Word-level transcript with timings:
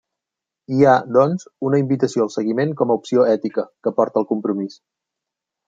Hi 0.77 0.79
ha, 0.85 0.93
doncs, 1.17 1.45
una 1.69 1.81
invitació 1.83 2.25
al 2.25 2.33
seguiment 2.37 2.73
com 2.81 2.95
a 2.95 2.99
opció 3.03 3.29
ètica, 3.37 3.69
que 3.85 3.95
porta 4.01 4.23
al 4.25 4.29
compromís. 4.35 4.83